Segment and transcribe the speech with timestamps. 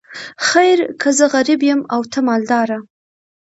[0.47, 2.77] خیر که زه غریب یم او ته مالداره.